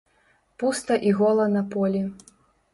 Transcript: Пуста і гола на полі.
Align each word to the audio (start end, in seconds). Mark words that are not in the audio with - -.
Пуста 0.63 0.97
і 1.11 1.13
гола 1.21 1.45
на 1.59 1.63
полі. 1.77 2.05